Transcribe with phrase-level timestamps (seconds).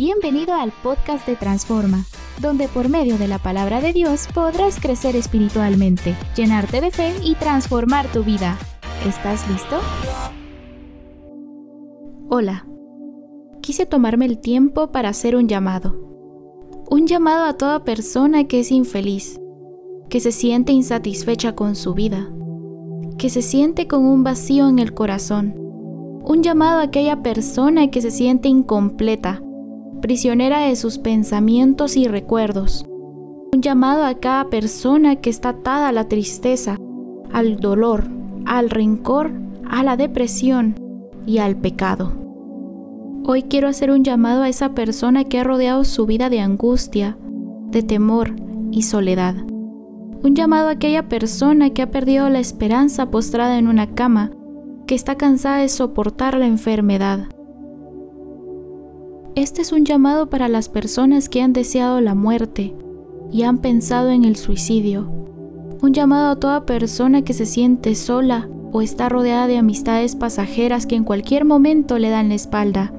[0.00, 2.06] Bienvenido al podcast de Transforma,
[2.40, 7.34] donde por medio de la palabra de Dios podrás crecer espiritualmente, llenarte de fe y
[7.34, 8.56] transformar tu vida.
[9.06, 9.76] ¿Estás listo?
[12.30, 12.66] Hola.
[13.60, 15.94] Quise tomarme el tiempo para hacer un llamado.
[16.90, 19.38] Un llamado a toda persona que es infeliz,
[20.08, 22.32] que se siente insatisfecha con su vida,
[23.18, 25.56] que se siente con un vacío en el corazón.
[26.24, 29.42] Un llamado a aquella persona que se siente incompleta,
[30.00, 32.84] prisionera de sus pensamientos y recuerdos.
[33.52, 36.76] Un llamado a cada persona que está atada a la tristeza,
[37.32, 38.08] al dolor,
[38.46, 39.32] al rencor,
[39.68, 40.76] a la depresión
[41.26, 42.12] y al pecado.
[43.24, 47.16] Hoy quiero hacer un llamado a esa persona que ha rodeado su vida de angustia,
[47.70, 48.34] de temor
[48.70, 49.34] y soledad.
[50.22, 54.30] Un llamado a aquella persona que ha perdido la esperanza postrada en una cama,
[54.86, 57.28] que está cansada de soportar la enfermedad
[59.36, 62.74] este es un llamado para las personas que han deseado la muerte
[63.32, 65.10] y han pensado en el suicidio.
[65.82, 70.86] Un llamado a toda persona que se siente sola o está rodeada de amistades pasajeras
[70.86, 72.92] que en cualquier momento le dan la espalda.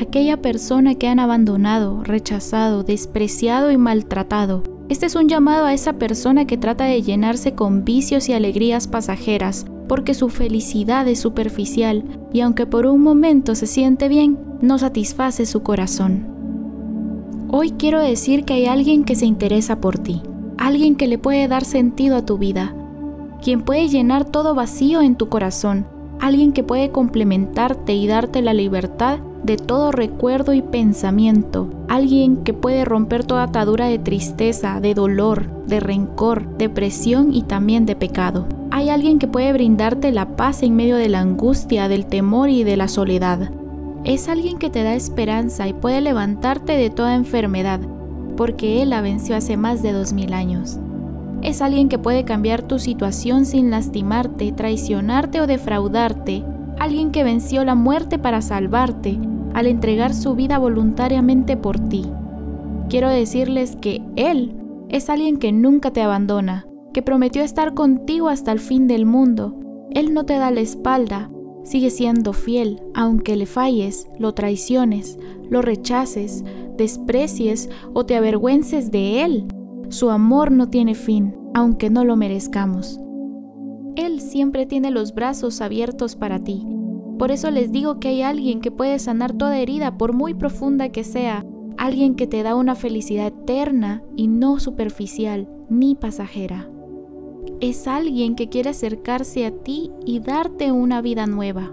[0.00, 4.62] Aquella persona que han abandonado, rechazado, despreciado y maltratado.
[4.88, 8.86] Este es un llamado a esa persona que trata de llenarse con vicios y alegrías
[8.86, 14.78] pasajeras, porque su felicidad es superficial y aunque por un momento se siente bien, no
[14.78, 16.26] satisface su corazón.
[17.50, 20.22] Hoy quiero decir que hay alguien que se interesa por ti,
[20.58, 22.74] alguien que le puede dar sentido a tu vida,
[23.42, 25.86] quien puede llenar todo vacío en tu corazón,
[26.20, 32.52] alguien que puede complementarte y darte la libertad de todo recuerdo y pensamiento, alguien que
[32.52, 38.57] puede romper toda atadura de tristeza, de dolor, de rencor, depresión y también de pecado.
[38.70, 42.64] Hay alguien que puede brindarte la paz en medio de la angustia, del temor y
[42.64, 43.50] de la soledad.
[44.04, 47.80] Es alguien que te da esperanza y puede levantarte de toda enfermedad,
[48.36, 50.78] porque Él la venció hace más de dos mil años.
[51.40, 56.44] Es alguien que puede cambiar tu situación sin lastimarte, traicionarte o defraudarte.
[56.78, 59.18] Alguien que venció la muerte para salvarte
[59.54, 62.04] al entregar su vida voluntariamente por ti.
[62.88, 64.54] Quiero decirles que Él
[64.88, 66.67] es alguien que nunca te abandona,
[66.98, 69.54] que prometió estar contigo hasta el fin del mundo.
[69.92, 71.30] Él no te da la espalda,
[71.62, 75.16] sigue siendo fiel, aunque le falles, lo traiciones,
[75.48, 76.42] lo rechaces,
[76.76, 79.44] desprecies o te avergüences de Él.
[79.90, 82.98] Su amor no tiene fin, aunque no lo merezcamos.
[83.94, 86.66] Él siempre tiene los brazos abiertos para ti.
[87.16, 90.88] Por eso les digo que hay alguien que puede sanar toda herida, por muy profunda
[90.88, 96.68] que sea, alguien que te da una felicidad eterna y no superficial ni pasajera
[97.60, 101.72] es alguien que quiere acercarse a ti y darte una vida nueva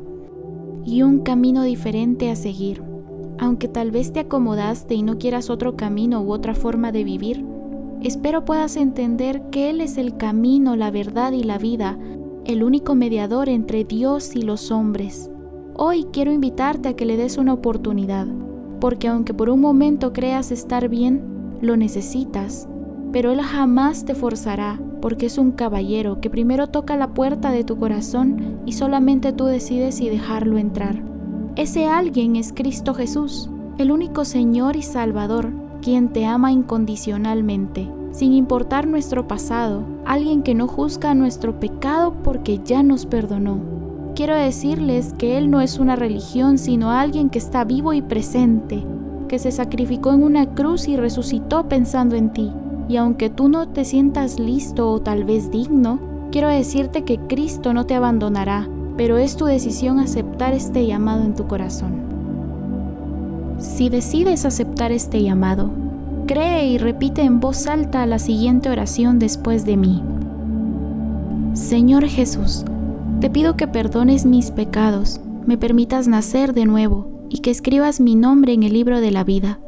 [0.85, 2.83] y un camino diferente a seguir.
[3.37, 7.45] Aunque tal vez te acomodaste y no quieras otro camino u otra forma de vivir,
[8.01, 11.97] espero puedas entender que Él es el camino, la verdad y la vida,
[12.45, 15.29] el único mediador entre Dios y los hombres.
[15.75, 18.27] Hoy quiero invitarte a que le des una oportunidad,
[18.79, 21.21] porque aunque por un momento creas estar bien,
[21.61, 22.69] lo necesitas,
[23.11, 27.63] pero Él jamás te forzará porque es un caballero que primero toca la puerta de
[27.63, 31.01] tu corazón y solamente tú decides si dejarlo entrar.
[31.55, 35.51] Ese alguien es Cristo Jesús, el único Señor y Salvador,
[35.81, 42.59] quien te ama incondicionalmente, sin importar nuestro pasado, alguien que no juzga nuestro pecado porque
[42.63, 43.59] ya nos perdonó.
[44.15, 48.85] Quiero decirles que Él no es una religión, sino alguien que está vivo y presente,
[49.27, 52.51] que se sacrificó en una cruz y resucitó pensando en ti
[52.87, 55.99] y aunque tú no te sientas listo o tal vez digno,
[56.31, 61.33] quiero decirte que Cristo no te abandonará, pero es tu decisión aceptar este llamado en
[61.33, 62.05] tu corazón.
[63.57, 65.71] Si decides aceptar este llamado,
[66.27, 70.03] cree y repite en voz alta la siguiente oración después de mí.
[71.53, 72.65] Señor Jesús,
[73.21, 78.15] te pido que perdones mis pecados, me permitas nacer de nuevo y que escribas mi
[78.15, 79.59] nombre en el libro de la vida.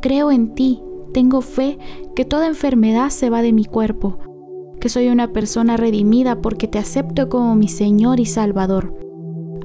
[0.00, 0.80] Creo en ti
[1.12, 1.78] tengo fe
[2.14, 4.18] que toda enfermedad se va de mi cuerpo,
[4.80, 8.98] que soy una persona redimida porque te acepto como mi Señor y Salvador.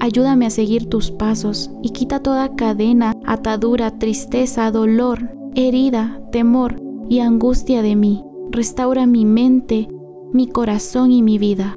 [0.00, 7.18] Ayúdame a seguir tus pasos y quita toda cadena, atadura, tristeza, dolor, herida, temor y
[7.20, 8.24] angustia de mí.
[8.50, 9.88] Restaura mi mente,
[10.32, 11.76] mi corazón y mi vida.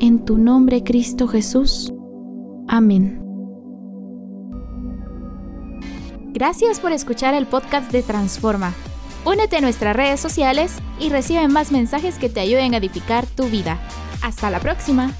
[0.00, 1.94] En tu nombre, Cristo Jesús.
[2.68, 3.20] Amén.
[6.34, 8.74] Gracias por escuchar el podcast de Transforma.
[9.24, 13.44] Únete a nuestras redes sociales y recibe más mensajes que te ayuden a edificar tu
[13.44, 13.78] vida.
[14.20, 15.12] Hasta la próxima.